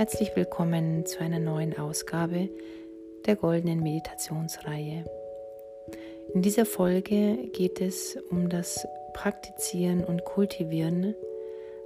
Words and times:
Herzlich 0.00 0.34
willkommen 0.34 1.04
zu 1.04 1.20
einer 1.20 1.38
neuen 1.38 1.78
Ausgabe 1.78 2.48
der 3.26 3.36
goldenen 3.36 3.80
Meditationsreihe. 3.80 5.04
In 6.32 6.40
dieser 6.40 6.64
Folge 6.64 7.50
geht 7.52 7.82
es 7.82 8.16
um 8.30 8.48
das 8.48 8.88
Praktizieren 9.12 10.02
und 10.02 10.24
Kultivieren 10.24 11.14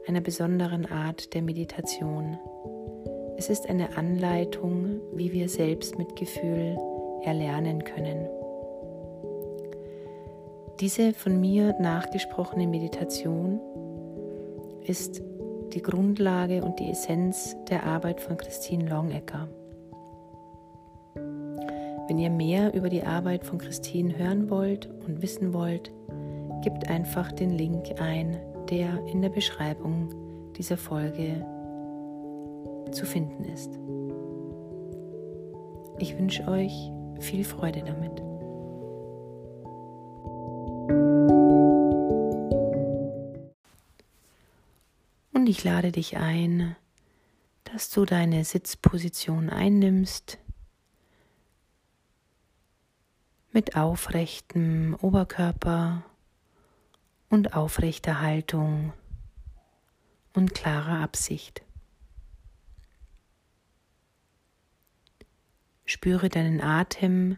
einer 0.07 0.21
besonderen 0.21 0.86
Art 0.86 1.35
der 1.35 1.43
Meditation. 1.43 2.39
Es 3.36 3.50
ist 3.50 3.68
eine 3.68 3.96
Anleitung, 3.96 5.00
wie 5.14 5.32
wir 5.32 5.49
Selbstmitgefühl 5.49 6.79
erlernen 7.25 7.82
können. 7.82 8.29
Diese 10.79 11.14
von 11.14 11.40
mir 11.40 11.75
nachgesprochene 11.81 12.68
Meditation 12.68 13.61
ist 14.86 15.21
die 15.75 15.83
Grundlage 15.83 16.63
und 16.63 16.79
die 16.79 16.91
Essenz 16.91 17.57
der 17.69 17.85
Arbeit 17.85 18.21
von 18.21 18.37
Christine 18.37 18.89
Longecker. 18.89 19.49
Wenn 22.07 22.19
ihr 22.19 22.31
mehr 22.31 22.75
über 22.75 22.89
die 22.89 23.03
Arbeit 23.03 23.45
von 23.45 23.59
Christine 23.59 24.17
hören 24.17 24.50
wollt 24.50 24.89
und 25.07 25.21
wissen 25.23 25.53
wollt, 25.53 25.91
gebt 26.63 26.89
einfach 26.89 27.33
den 27.33 27.50
Link 27.50 28.00
ein, 28.00 28.39
der 28.71 29.05
in 29.07 29.23
der 29.23 29.31
Beschreibung 29.31 30.11
dieser 30.57 30.77
Folge 30.77 31.45
zu 32.92 33.05
finden 33.05 33.45
ist. 33.45 33.78
Ich 35.98 36.17
wünsche 36.17 36.47
euch 36.47 36.92
viel 37.19 37.45
Freude 37.45 37.83
damit. 37.84 38.22
Ich 45.55 45.62
lade 45.62 45.92
dich 45.92 46.16
ein, 46.16 46.74
dass 47.62 47.88
du 47.88 48.05
deine 48.05 48.44
Sitzposition 48.44 49.50
einnimmst 49.50 50.38
mit 53.52 53.77
aufrechtem 53.77 54.97
Oberkörper 55.00 56.02
und 57.28 57.55
aufrechter 57.55 58.20
Haltung 58.20 58.92
und 60.32 60.56
klarer 60.56 60.98
Absicht. 60.98 61.62
Spüre 65.84 66.30
deinen 66.30 66.60
Atem, 66.60 67.36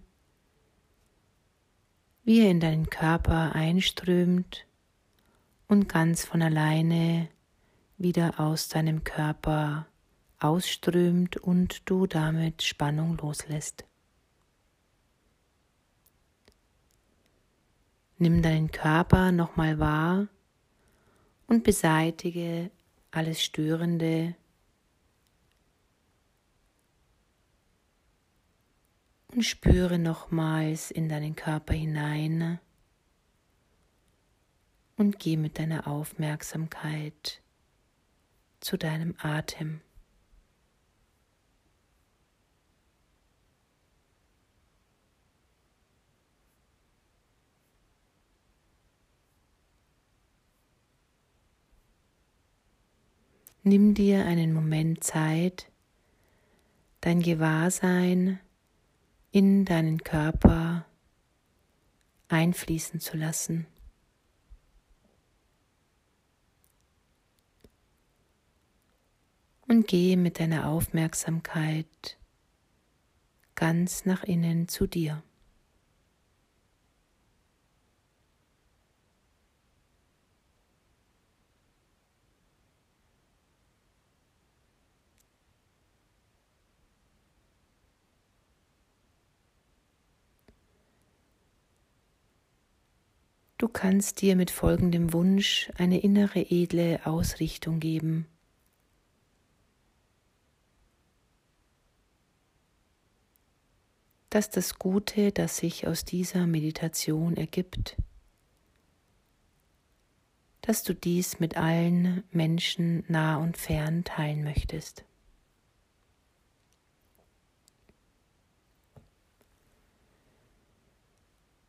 wie 2.25 2.41
er 2.41 2.51
in 2.51 2.61
deinen 2.61 2.89
Körper 2.89 3.55
einströmt 3.55 4.67
und 5.69 5.87
ganz 5.91 6.25
von 6.25 6.41
alleine 6.41 7.29
wieder 7.99 8.39
aus 8.41 8.69
deinem 8.69 9.05
Körper 9.05 9.87
ausströmt 10.39 11.37
und 11.37 11.89
du 11.89 12.07
damit 12.07 12.63
Spannung 12.63 13.17
loslässt. 13.19 13.85
Nimm 18.19 18.43
deinen 18.43 18.71
Körper 18.71 19.33
nochmal 19.33 19.79
wahr 19.79 20.29
und 21.47 21.65
beseitige 21.65 22.71
alles 23.11 23.43
Störende. 23.43 24.35
Und 29.29 29.43
spüre 29.43 29.99
nochmals 29.99 30.91
in 30.91 31.11
deinen 31.11 31.37
Körper 31.37 31.75
hinein 31.75 32.59
und 34.97 35.19
geh 35.19 35.37
mit 35.37 35.59
deiner 35.59 35.87
Aufmerksamkeit 35.87 37.43
zu 38.67 38.77
deinem 38.77 39.15
Atem. 39.19 39.81
Nimm 53.63 53.95
dir 53.95 54.27
einen 54.27 54.53
Moment 54.53 55.05
Zeit, 55.05 55.71
dein 57.03 57.23
Gewahrsein 57.23 58.41
in 59.31 59.65
deinen 59.65 60.03
Körper 60.03 60.87
einfließen 62.27 62.99
zu 62.99 63.17
lassen. 63.17 63.69
Und 69.69 69.87
gehe 69.89 70.17
mit 70.17 70.39
deiner 70.39 70.69
Aufmerksamkeit 70.69 72.19
ganz 73.55 74.05
nach 74.05 74.23
innen 74.23 74.69
zu 74.69 74.87
dir. 74.87 75.23
Du 93.59 93.69
kannst 93.69 94.21
dir 94.21 94.37
mit 94.37 94.51
folgendem 94.51 95.15
Wunsch 95.15 95.71
eine 95.77 96.01
innere 96.01 96.41
edle 96.51 97.01
Ausrichtung 97.07 97.81
geben. 97.81 98.27
Dass 104.31 104.51
das 104.51 104.79
Gute, 104.79 105.33
das 105.33 105.59
sich 105.59 105.87
aus 105.87 106.05
dieser 106.05 106.47
Meditation 106.47 107.37
ergibt, 107.37 107.97
dass 110.63 110.83
du 110.83 110.95
dies 110.95 111.39
mit 111.39 111.57
allen 111.57 112.25
Menschen 112.33 113.05
nah 113.09 113.37
und 113.37 113.57
fern 113.57 114.03
teilen 114.03 114.43
möchtest. 114.43 115.05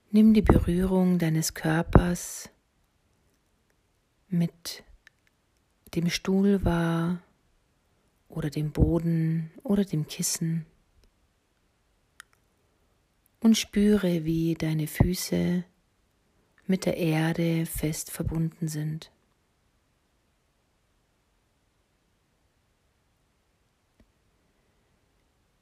Nimm 0.10 0.34
die 0.34 0.42
Berührung 0.42 1.20
deines 1.20 1.54
Körpers 1.54 2.50
mit 4.30 4.84
dem 5.94 6.10
Stuhl 6.10 6.66
wahr 6.66 7.22
oder 8.30 8.50
dem 8.50 8.72
Boden 8.72 9.52
oder 9.64 9.86
dem 9.86 10.08
Kissen 10.08 10.66
und 13.40 13.58
spüre, 13.58 14.26
wie 14.26 14.56
deine 14.56 14.88
Füße 14.88 15.64
mit 16.66 16.86
der 16.86 16.98
Erde 16.98 17.66
fest 17.66 18.12
verbunden 18.12 18.68
sind. 18.68 19.12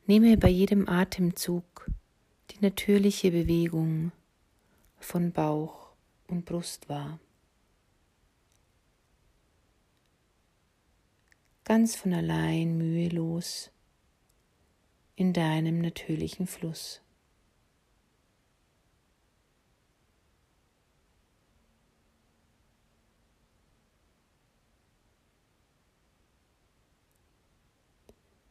Nehme 0.07 0.37
bei 0.37 0.49
jedem 0.49 0.87
Atemzug 0.87 1.89
die 2.51 2.59
natürliche 2.61 3.31
Bewegung 3.31 4.11
von 4.99 5.31
Bauch 5.31 5.89
und 6.27 6.45
Brust 6.45 6.89
wahr. 6.89 7.19
Ganz 11.63 11.95
von 11.95 12.13
allein 12.13 12.77
mühelos 12.77 13.71
in 15.15 15.33
deinem 15.33 15.79
natürlichen 15.79 16.45
Fluss. 16.45 17.01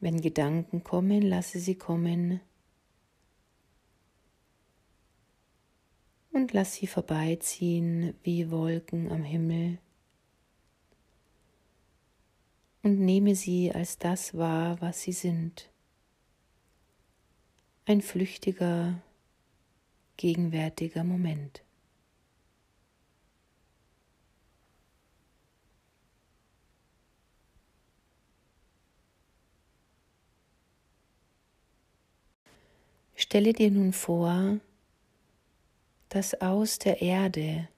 Wenn 0.04 0.20
Gedanken 0.20 0.84
kommen, 0.84 1.22
lasse 1.22 1.58
sie 1.58 1.76
kommen 1.76 2.42
und 6.30 6.52
lass 6.52 6.74
sie 6.74 6.86
vorbeiziehen 6.86 8.12
wie 8.22 8.50
Wolken 8.50 9.10
am 9.10 9.24
Himmel 9.24 9.78
und 12.82 13.00
nehme 13.00 13.34
sie 13.34 13.72
als 13.72 13.96
das 13.96 14.36
wahr, 14.36 14.78
was 14.82 15.00
sie 15.00 15.12
sind. 15.12 15.70
Ein 17.86 18.02
flüchtiger, 18.02 19.00
gegenwärtiger 20.18 21.02
Moment. 21.02 21.63
Stelle 33.34 33.52
dir 33.52 33.72
nun 33.72 33.92
vor, 33.92 34.60
dass 36.08 36.40
aus 36.40 36.78
der 36.78 37.02
Erde 37.02 37.68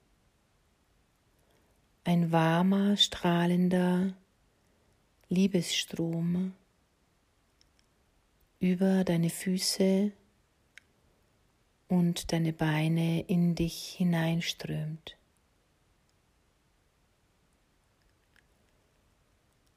ein 2.03 2.31
warmer, 2.31 2.95
strahlender 2.95 4.13
Liebesstrom 5.29 6.53
über 8.59 9.03
deine 9.03 9.31
Füße 9.31 10.11
und 11.87 12.31
deine 12.31 12.53
Beine 12.53 13.21
in 13.21 13.55
dich 13.55 13.95
hineinströmt. 13.97 15.17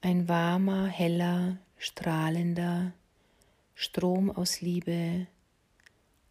Ein 0.02 0.28
warmer, 0.28 0.88
heller, 0.88 1.56
strahlender 1.78 2.92
Strom 3.74 4.30
aus 4.30 4.60
Liebe 4.60 5.26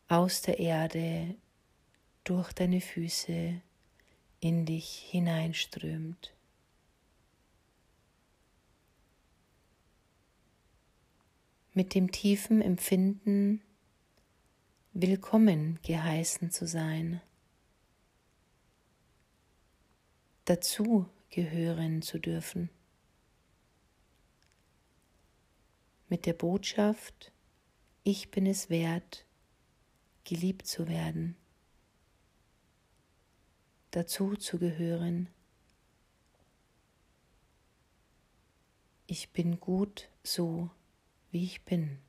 aus 0.10 0.42
der 0.42 0.60
Erde 0.60 1.36
durch 2.24 2.52
deine 2.52 2.82
Füße 2.82 3.62
in 4.40 4.66
dich 4.66 5.08
hineinströmt. 5.12 6.36
Mit 11.74 11.94
dem 11.94 12.12
tiefen 12.12 12.62
Empfinden, 12.62 13.62
willkommen 14.94 15.80
geheißen 15.84 16.50
zu 16.50 16.66
sein, 16.66 17.22
dazu 20.46 21.08
gehören 21.30 22.02
zu 22.02 22.18
dürfen. 22.18 22.72
Mit 26.08 26.26
der 26.26 26.34
Botschaft, 26.34 27.32
ich 28.04 28.32
bin 28.32 28.48
es 28.48 28.72
wert, 28.72 29.28
geliebt 30.24 30.68
zu 30.68 30.88
werden, 30.88 31.36
dazu 33.92 34.36
zu 34.36 34.60
gehören. 34.60 35.27
Ich 39.07 39.31
bin 39.31 39.60
gut 39.60 40.10
so, 40.24 40.69
wie 41.31 41.44
ich 41.44 41.66
bin. 41.66 42.00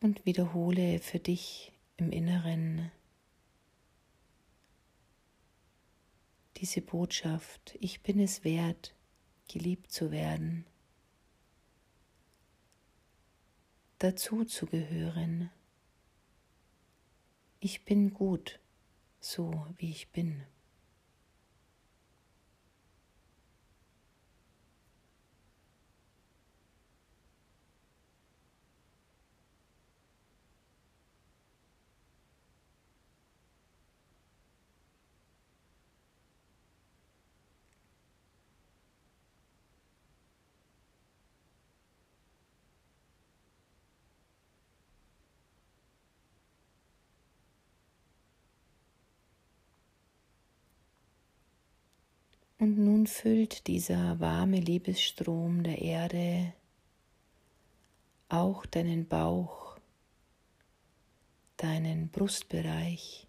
Und 0.00 0.24
wiederhole 0.26 0.98
für 0.98 1.18
dich 1.18 1.72
im 1.96 2.10
Inneren 2.10 2.90
diese 6.62 6.80
Botschaft, 6.80 7.76
ich 7.80 8.02
bin 8.02 8.20
es 8.20 8.44
wert, 8.44 8.94
geliebt 9.48 9.90
zu 9.90 10.10
werden, 10.10 10.66
dazu 13.98 14.44
zu 14.44 14.66
gehören. 14.66 15.50
Ich 17.60 17.84
bin 17.84 18.12
gut, 18.12 18.58
so 19.20 19.66
wie 19.76 19.90
ich 19.90 20.10
bin. 20.10 20.44
Und 52.62 52.78
nun 52.78 53.08
füllt 53.08 53.66
dieser 53.66 54.20
warme 54.20 54.60
Liebesstrom 54.60 55.64
der 55.64 55.82
Erde 55.82 56.52
auch 58.28 58.66
deinen 58.66 59.08
Bauch, 59.08 59.80
deinen 61.56 62.10
Brustbereich 62.10 63.26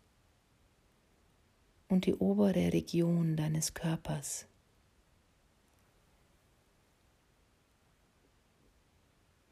und 1.88 2.06
die 2.06 2.14
obere 2.14 2.74
Region 2.74 3.36
deines 3.36 3.74
Körpers. 3.74 4.46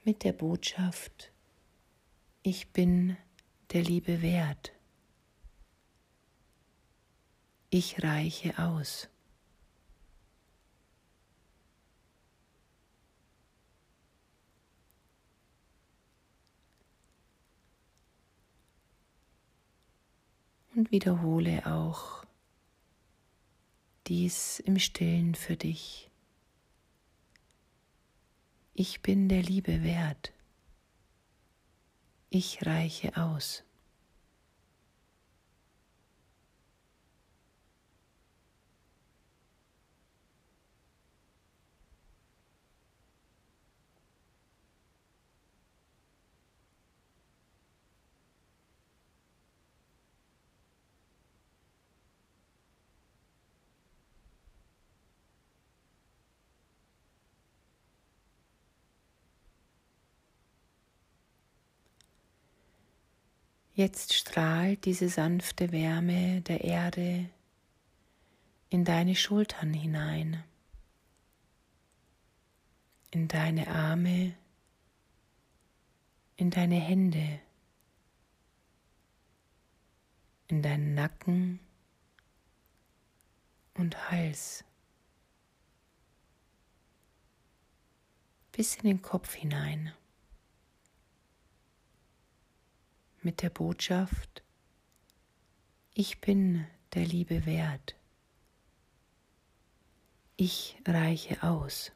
Mit 0.04 0.24
der 0.24 0.34
Botschaft, 0.34 1.32
ich 2.44 2.72
bin 2.72 3.18
der 3.74 3.82
Liebe 3.82 4.22
wert. 4.22 4.74
Ich 7.72 8.04
reiche 8.04 8.60
aus. 8.60 9.11
Und 20.82 20.92
wiederhole 20.92 21.68
auch 21.68 22.26
dies 24.08 24.60
im 24.60 24.80
stillen 24.80 25.36
für 25.36 25.56
dich. 25.56 26.10
Ich 28.74 29.04
bin 29.04 29.30
der 29.30 29.44
Liebe 29.44 29.84
wert. 29.84 30.34
Ich 32.32 32.66
reiche 32.66 33.16
aus. 33.16 33.64
Jetzt 63.74 64.14
strahlt 64.14 64.84
diese 64.84 65.08
sanfte 65.08 65.72
Wärme 65.72 66.42
der 66.42 66.64
Erde 66.66 67.30
in 68.70 68.84
deine 68.84 69.16
Schultern 69.16 69.74
hinein, 69.74 70.44
in 73.12 73.30
deine 73.30 73.70
Arme, 73.70 74.36
in 76.36 76.50
deine 76.50 76.76
Hände, 76.76 77.40
in 80.48 80.62
deinen 80.62 80.94
Nacken 80.94 81.62
und 83.76 84.12
Hals, 84.12 84.66
bis 88.52 88.76
in 88.76 88.84
den 88.84 89.02
Kopf 89.02 89.34
hinein. 89.34 89.94
Mit 93.24 93.42
der 93.42 93.50
Botschaft, 93.50 94.44
ich 95.94 96.22
bin 96.22 96.66
der 96.94 97.06
Liebe 97.06 97.46
wert. 97.46 97.96
Ich 100.38 100.78
reiche 100.88 101.44
aus. 101.44 101.92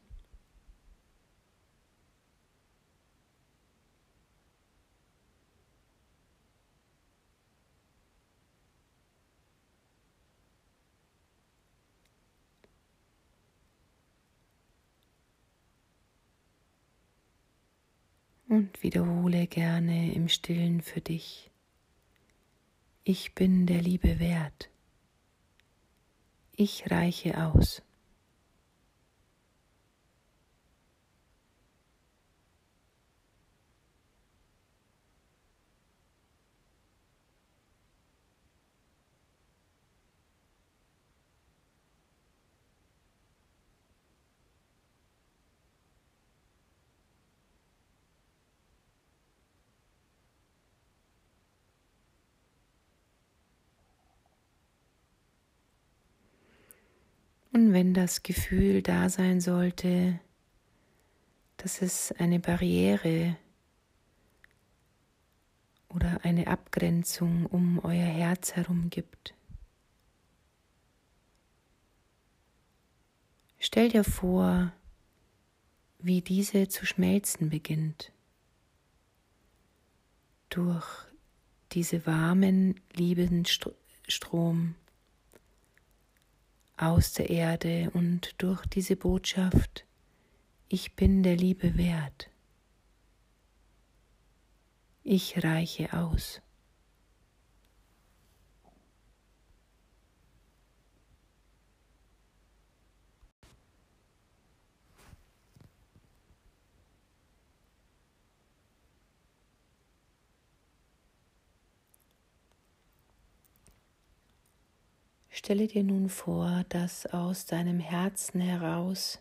Und 18.56 18.84
wiederhole 18.84 19.48
gerne 19.48 20.14
im 20.14 20.30
stillen 20.30 20.82
für 20.82 21.02
dich. 21.02 21.52
Ich 23.04 23.36
bin 23.36 23.66
der 23.66 23.82
Liebe 23.82 24.20
wert. 24.20 24.70
Ich 26.56 26.90
reiche 26.90 27.46
aus. 27.46 27.82
Und 57.56 57.72
wenn 57.72 57.94
das 57.94 58.22
Gefühl 58.22 58.82
da 58.82 59.08
sein 59.08 59.40
sollte, 59.40 60.20
dass 61.56 61.82
es 61.82 62.12
eine 62.12 62.42
Barriere 62.42 63.38
oder 65.88 66.20
eine 66.26 66.48
Abgrenzung 66.48 67.46
um 67.46 67.80
euer 67.80 68.08
Herz 68.08 68.58
herum 68.58 68.90
gibt, 68.90 69.36
stell 73.58 73.88
dir 73.88 74.04
vor, 74.04 74.74
wie 76.00 76.20
diese 76.20 76.68
zu 76.68 76.86
schmelzen 76.86 77.50
beginnt. 77.50 78.12
Durch 80.50 80.86
diese 81.72 82.06
warmen 82.06 82.82
Liebesstrom 82.92 84.76
aus 86.78 87.14
der 87.14 87.30
Erde 87.30 87.90
und 87.94 88.36
durch 88.42 88.66
diese 88.66 88.96
Botschaft, 88.96 89.86
ich 90.68 90.96
bin 90.96 91.24
der 91.24 91.36
Liebe 91.36 91.78
wert. 91.78 92.30
Ich 95.04 95.44
reiche 95.44 95.94
aus. 95.94 96.42
Stelle 115.38 115.68
dir 115.68 115.84
nun 115.84 116.08
vor, 116.08 116.64
dass 116.70 117.08
aus 117.08 117.46
deinem 117.46 117.82
Herzen 117.82 118.40
heraus 118.40 119.20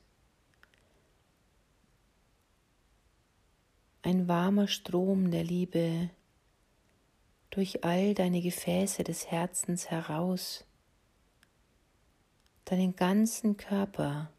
ein 4.03 4.29
warmer 4.29 4.69
Strom 4.69 5.33
der 5.33 5.43
Liebe 5.43 6.11
durch 7.51 7.83
all 7.83 8.15
deine 8.15 8.41
Gefäße 8.43 9.03
des 9.03 9.27
Herzens 9.27 9.91
heraus, 9.91 10.65
deinen 12.65 12.95
ganzen 12.95 13.57
Körper 13.57 14.31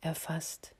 erfasst. 0.00 0.74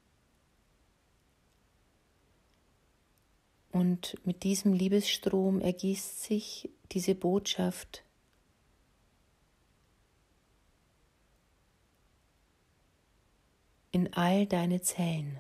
Und 3.71 4.19
mit 4.27 4.43
diesem 4.43 4.73
Liebesstrom 4.73 5.61
ergießt 5.61 6.25
sich 6.25 6.71
diese 6.91 7.15
Botschaft 7.15 8.03
in 13.93 14.13
all 14.15 14.47
deine 14.47 14.81
Zellen. 14.83 15.39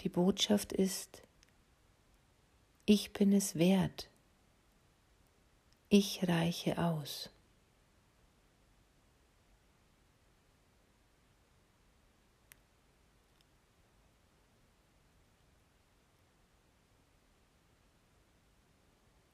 Die 0.00 0.08
Botschaft 0.08 0.72
ist, 0.72 1.22
ich 2.86 3.12
bin 3.12 3.32
es 3.32 3.56
wert, 3.56 4.08
ich 5.88 6.26
reiche 6.28 6.78
aus. 6.78 7.30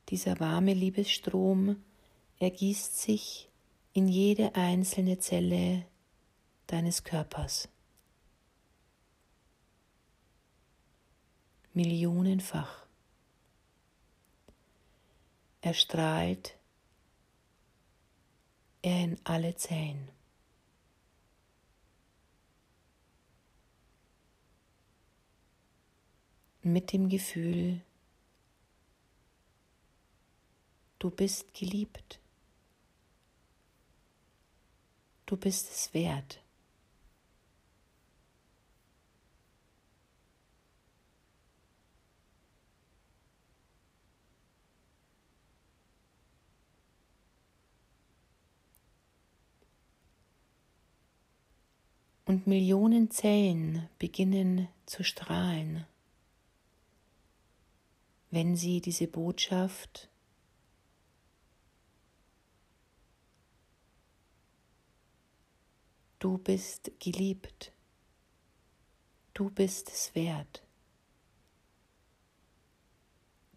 Dieser 0.09 0.38
warme 0.38 0.75
Liebesstrom 0.75 1.83
ergießt 2.38 3.00
sich 3.00 3.49
in 3.94 4.08
jede 4.08 4.54
einzelne 4.56 5.18
Zelle 5.20 5.86
deines 6.66 7.04
Körpers. 7.04 7.68
Millionenfach. 11.72 12.86
Er 15.62 15.74
strahlt 15.74 16.56
er 18.82 19.04
in 19.04 19.16
alle 19.24 19.54
Zellen. 19.56 20.10
Mit 26.62 26.92
dem 26.92 27.08
Gefühl, 27.08 27.80
du 30.98 31.10
bist 31.10 31.54
geliebt. 31.54 32.20
Du 35.35 35.41
bist 35.41 35.69
es 35.69 35.93
wert. 35.93 36.41
Und 52.26 52.47
Millionen 52.47 53.11
Zellen 53.11 53.88
beginnen 53.99 54.69
zu 54.87 55.03
strahlen, 55.03 55.85
wenn 58.31 58.55
sie 58.55 58.81
diese 58.81 59.09
Botschaft 59.09 60.09
Du 66.25 66.38
bist 66.38 66.90
geliebt. 67.00 67.71
Du 69.35 69.50
bist 69.50 69.90
es 69.90 70.14
wert. 70.14 70.62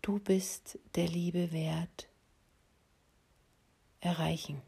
Du 0.01 0.19
bist 0.19 0.77
der 0.95 1.07
Liebe 1.07 1.53
wert. 1.53 2.09
Erreichen. 4.01 4.61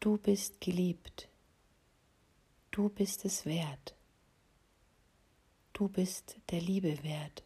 Du 0.00 0.16
bist 0.16 0.62
geliebt. 0.62 1.28
Du 2.70 2.88
bist 2.88 3.26
es 3.26 3.44
wert. 3.44 3.94
Du 5.74 5.88
bist 5.88 6.38
der 6.50 6.62
Liebe 6.62 7.02
wert. 7.02 7.44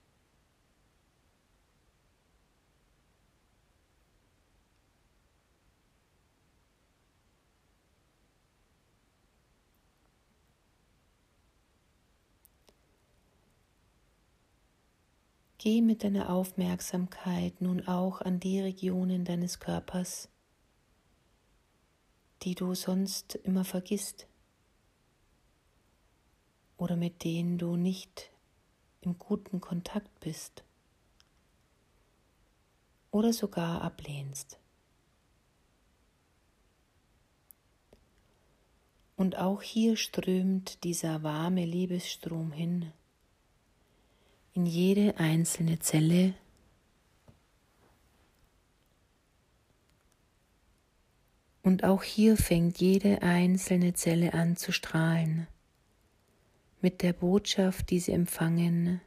Geh 15.59 15.81
mit 15.81 16.05
deiner 16.05 16.31
Aufmerksamkeit 16.31 17.61
nun 17.61 17.89
auch 17.89 18.21
an 18.21 18.39
die 18.39 18.61
Regionen 18.61 19.25
deines 19.25 19.59
Körpers, 19.59 20.29
die 22.45 22.55
du 22.55 22.75
sonst 22.75 23.37
immer 23.37 23.65
vergisst 23.65 24.27
oder 26.77 26.97
mit 26.97 27.25
denen 27.25 27.59
du 27.59 27.77
nicht 27.77 28.31
im 29.01 29.19
guten 29.19 29.61
Kontakt 29.61 30.21
bist 30.21 30.65
oder 33.11 33.33
sogar 33.33 33.83
ablehnst. 33.83 34.59
Und 39.17 39.39
auch 39.39 39.63
hier 39.63 39.97
strömt 39.97 40.83
dieser 40.85 41.23
warme 41.23 41.65
Liebesstrom 41.65 42.53
hin 42.53 42.93
in 44.53 44.67
jede 44.67 45.17
einzelne 45.19 45.79
Zelle 45.79 46.35
Und 51.65 51.83
auch 51.83 52.03
hier 52.03 52.37
fängt 52.37 52.79
jede 52.79 53.23
einzelne 53.23 53.95
Zelle 53.95 54.35
an 54.35 54.57
zu 54.57 54.71
strahlen 54.71 55.49
mit 56.83 57.01
der 57.01 57.15
Botschaft, 57.15 57.89
die 57.89 57.99
sie 57.99 58.13
empfangen. 58.13 59.01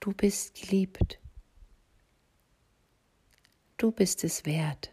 Du 0.00 0.14
bist 0.14 0.54
geliebt. 0.54 1.18
Du 3.76 3.92
bist 3.92 4.24
es 4.24 4.46
wert. 4.46 4.90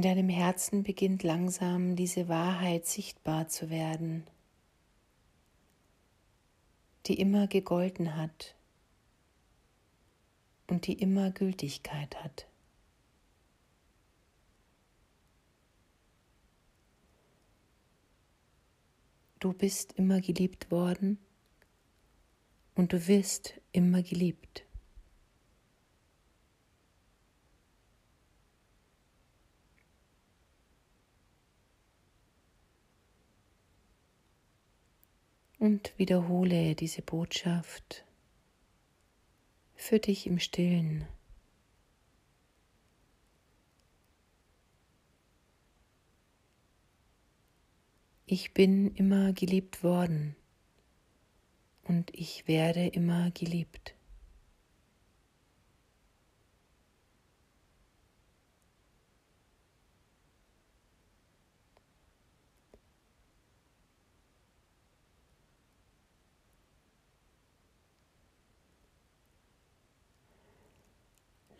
In 0.00 0.04
deinem 0.04 0.30
Herzen 0.30 0.82
beginnt 0.82 1.24
langsam 1.24 1.94
diese 1.94 2.26
Wahrheit 2.26 2.86
sichtbar 2.86 3.48
zu 3.48 3.68
werden, 3.68 4.26
die 7.04 7.20
immer 7.20 7.48
gegolten 7.48 8.16
hat 8.16 8.56
und 10.68 10.86
die 10.86 10.94
immer 10.94 11.30
Gültigkeit 11.32 12.16
hat. 12.24 12.46
Du 19.38 19.52
bist 19.52 19.92
immer 19.92 20.22
geliebt 20.22 20.70
worden 20.70 21.18
und 22.74 22.94
du 22.94 23.06
wirst 23.06 23.60
immer 23.72 24.02
geliebt. 24.02 24.64
Und 35.60 35.92
wiederhole 35.98 36.74
diese 36.74 37.02
Botschaft 37.02 38.06
für 39.76 39.98
dich 39.98 40.26
im 40.26 40.38
stillen. 40.38 41.06
Ich 48.24 48.54
bin 48.54 48.94
immer 48.94 49.34
geliebt 49.34 49.84
worden 49.84 50.34
und 51.84 52.10
ich 52.14 52.48
werde 52.48 52.86
immer 52.86 53.30
geliebt. 53.32 53.94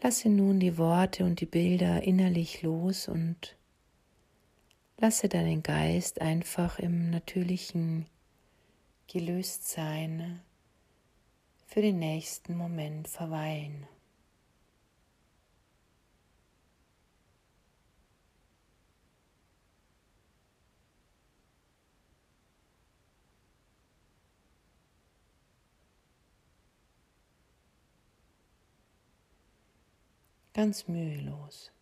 Lasse 0.02 0.30
nun 0.30 0.60
die 0.60 0.78
Worte 0.78 1.24
und 1.24 1.40
die 1.40 1.46
Bilder 1.46 2.02
innerlich 2.02 2.62
los 2.62 3.06
und 3.06 3.56
Lasse 4.96 5.28
deinen 5.28 5.62
Geist 5.62 6.22
einfach 6.22 6.78
im 6.78 7.10
natürlichen 7.10 8.06
Gelöstsein 9.08 10.40
für 11.66 11.82
den 11.82 11.98
nächsten 11.98 12.56
Moment 12.56 13.08
verweilen. 13.08 13.86
Ganz 30.60 30.86
mühelos. 30.88 31.72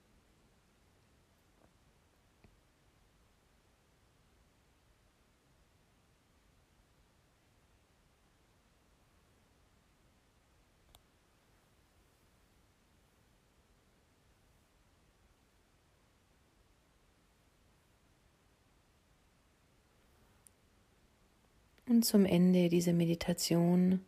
Und 21.89 22.05
zum 22.05 22.25
Ende 22.25 22.69
dieser 22.69 22.93
Meditation 22.93 24.05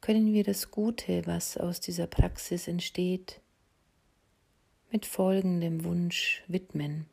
können 0.00 0.32
wir 0.32 0.44
das 0.44 0.70
Gute, 0.70 1.26
was 1.26 1.56
aus 1.56 1.80
dieser 1.80 2.06
Praxis 2.06 2.68
entsteht, 2.68 3.40
mit 4.90 5.06
folgendem 5.06 5.84
Wunsch 5.84 6.42
widmen. 6.48 7.06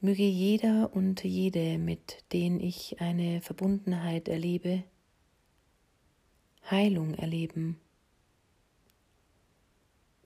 Möge 0.00 0.22
jeder 0.22 0.94
und 0.94 1.24
jede, 1.24 1.78
mit 1.78 2.24
denen 2.32 2.60
ich 2.60 3.00
eine 3.00 3.40
Verbundenheit 3.40 4.28
erlebe, 4.28 4.84
Heilung 6.70 7.14
erleben 7.14 7.80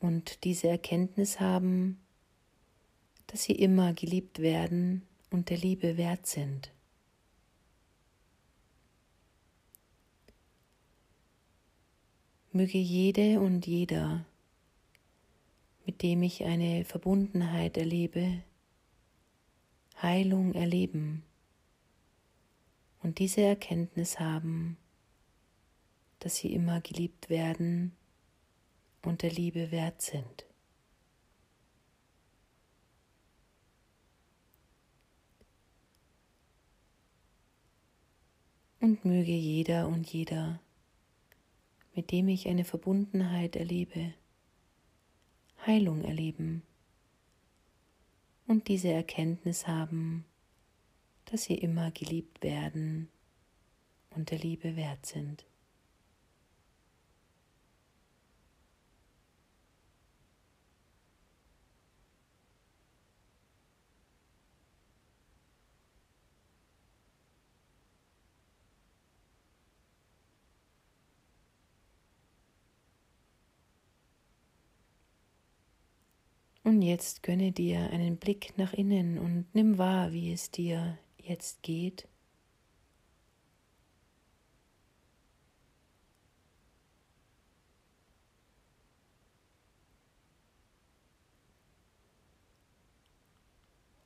und 0.00 0.44
diese 0.44 0.68
Erkenntnis 0.68 1.40
haben, 1.40 2.00
dass 3.28 3.44
sie 3.44 3.52
immer 3.52 3.92
geliebt 3.92 4.40
werden 4.40 5.07
und 5.30 5.50
der 5.50 5.58
Liebe 5.58 5.96
wert 5.96 6.26
sind. 6.26 6.72
Möge 12.52 12.78
jede 12.78 13.40
und 13.40 13.66
jeder, 13.66 14.24
mit 15.86 16.02
dem 16.02 16.22
ich 16.22 16.44
eine 16.44 16.84
Verbundenheit 16.84 17.76
erlebe, 17.76 18.42
Heilung 20.00 20.54
erleben 20.54 21.22
und 23.02 23.18
diese 23.18 23.42
Erkenntnis 23.42 24.18
haben, 24.18 24.76
dass 26.20 26.36
sie 26.36 26.52
immer 26.52 26.80
geliebt 26.80 27.30
werden 27.30 27.92
und 29.02 29.22
der 29.22 29.30
Liebe 29.30 29.70
wert 29.70 30.02
sind. 30.02 30.47
Und 38.80 39.04
möge 39.04 39.32
jeder 39.32 39.88
und 39.88 40.06
jeder, 40.12 40.60
mit 41.94 42.10
dem 42.12 42.28
ich 42.28 42.48
eine 42.48 42.64
Verbundenheit 42.64 43.56
erlebe, 43.56 44.14
Heilung 45.66 46.04
erleben 46.04 46.62
und 48.46 48.68
diese 48.68 48.88
Erkenntnis 48.88 49.66
haben, 49.66 50.24
dass 51.26 51.44
sie 51.44 51.54
immer 51.54 51.90
geliebt 51.90 52.42
werden 52.42 53.08
und 54.10 54.30
der 54.30 54.38
Liebe 54.38 54.76
wert 54.76 55.04
sind. 55.04 55.47
Und 76.68 76.82
jetzt 76.82 77.22
gönne 77.22 77.50
dir 77.50 77.88
einen 77.92 78.18
Blick 78.18 78.52
nach 78.58 78.74
innen 78.74 79.16
und 79.16 79.46
nimm 79.54 79.78
wahr, 79.78 80.12
wie 80.12 80.34
es 80.34 80.50
dir 80.50 80.98
jetzt 81.16 81.62
geht. 81.62 82.06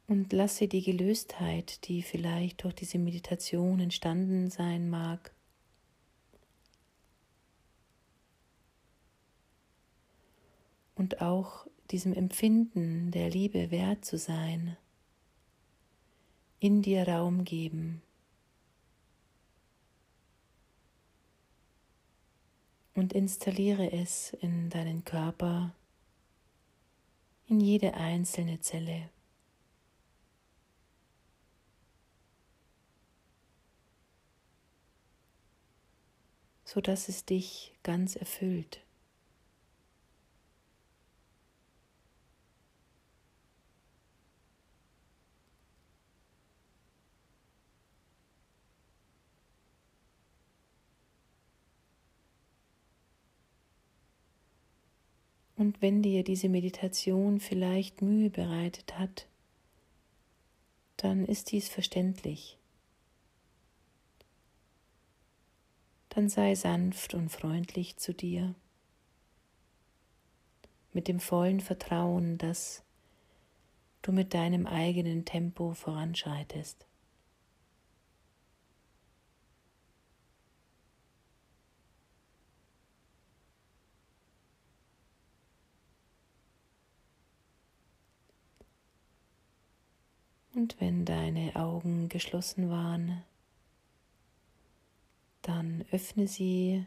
Und 0.07 0.33
lasse 0.33 0.69
die 0.69 0.83
Gelöstheit, 0.83 1.89
die 1.89 2.01
vielleicht 2.05 2.63
durch 2.63 2.75
diese 2.75 3.01
Meditation 3.01 3.81
entstanden 3.81 4.51
sein 4.51 4.89
mag, 4.89 5.35
und 10.95 11.21
auch 11.21 11.67
diesem 11.93 12.13
Empfinden 12.15 13.11
der 13.11 13.31
Liebe 13.31 13.71
wert 13.71 14.05
zu 14.05 14.19
sein, 14.19 14.77
in 16.59 16.83
dir 16.83 17.07
Raum 17.07 17.45
geben. 17.45 18.03
Und 22.95 23.13
installiere 23.13 23.93
es 23.93 24.33
in 24.41 24.71
deinen 24.71 25.05
Körper, 25.05 25.75
in 27.47 27.61
jede 27.61 27.95
einzelne 27.95 28.61
Zelle. 28.61 29.11
sodass 36.73 37.11
es 37.11 37.27
dich 37.27 37.75
ganz 37.83 38.17
erfüllt. 38.17 38.81
Und 55.63 55.81
wenn 55.81 56.03
dir 56.03 56.25
diese 56.25 56.49
Meditation 56.49 57.39
vielleicht 57.39 58.03
Mühe 58.03 58.31
bereitet 58.31 58.99
hat, 58.99 59.29
dann 60.97 61.25
ist 61.25 61.53
dies 61.53 61.69
verständlich. 61.69 62.59
Dann 66.09 66.29
sei 66.29 66.57
sanft 66.57 67.15
und 67.15 67.29
freundlich 67.29 67.97
zu 67.97 68.13
dir, 68.13 68.57
mit 70.93 71.07
dem 71.07 71.21
vollen 71.21 71.61
Vertrauen, 71.61 72.39
dass 72.39 72.83
du 74.03 74.11
mit 74.11 74.35
deinem 74.35 74.67
eigenen 74.67 75.25
Tempo 75.25 75.75
voranschreitest. 75.75 76.87
Und 90.55 90.81
wenn 90.81 91.05
deine 91.05 91.57
Augen 91.57 92.09
geschlossen 92.09 92.69
waren, 92.69 93.23
dann 95.41 95.85
öffne 95.91 96.29
sie 96.29 96.87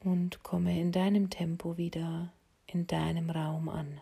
und 0.00 0.42
komme 0.42 0.80
in 0.80 0.92
deinem 0.92 1.28
Tempo 1.30 1.76
wieder 1.76 2.32
in 2.66 2.86
deinem 2.86 3.30
Raum 3.30 3.68
an. 3.68 4.00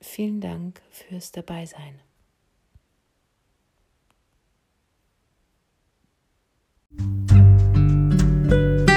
Vielen 0.00 0.40
Dank 0.40 0.82
fürs 0.90 1.32
Dabeisein. 1.32 2.00
thank 6.98 7.49
Bye. 8.50 8.89